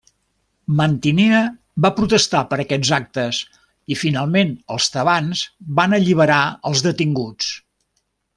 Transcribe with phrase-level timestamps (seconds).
[0.77, 1.41] Mantinea
[1.85, 3.41] va protestar per aquests actes
[3.97, 5.45] i finalment els tebans
[5.81, 6.41] van alliberar
[6.73, 7.53] als detinguts.